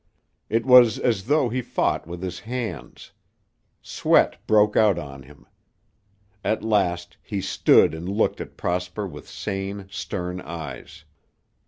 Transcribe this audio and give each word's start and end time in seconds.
It 0.49 0.65
was 0.65 0.97
as 0.97 1.25
though 1.27 1.49
he 1.49 1.61
fought 1.61 2.07
with 2.07 2.23
his 2.23 2.39
hands. 2.39 3.11
Sweat 3.83 4.37
broke 4.47 4.75
out 4.75 4.97
on 4.97 5.21
him. 5.21 5.45
At 6.43 6.63
last, 6.63 7.17
he 7.21 7.39
stood 7.39 7.93
and 7.93 8.09
looked 8.09 8.41
at 8.41 8.57
Prosper 8.57 9.05
with 9.05 9.29
sane, 9.29 9.85
stern 9.91 10.41
eyes. 10.41 11.03